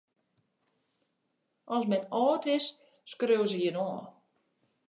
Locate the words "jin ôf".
3.61-4.01